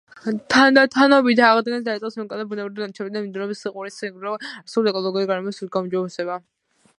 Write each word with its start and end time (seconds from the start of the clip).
თანდათანობით 0.51 1.41
აღდგენას 1.49 1.83
იწყებს 1.91 2.17
უნიკალური 2.21 2.49
ბუნებრივი 2.53 2.85
ლანდშაფტი 2.85 3.13
და 3.19 3.23
მიმდინარეობს 3.27 3.63
ყურის 3.77 4.01
ირგვლივ 4.09 4.33
არსებული 4.39 4.93
ეკოლოგიური 4.95 5.31
გარემოების 5.35 5.63
გაუმჯობესება. 5.77 6.41